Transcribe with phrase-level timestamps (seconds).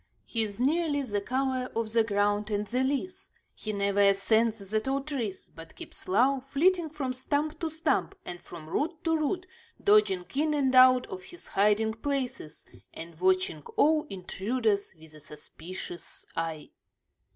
[0.25, 4.79] He is nearly the color of the ground and the leaves; he never ascends the
[4.79, 9.45] tall trees, but keeps low, flitting from stump to stump and from root to root,
[9.83, 16.25] dodging in and out of his hiding places, and watching all intruders with a suspicious
[16.35, 16.71] eye.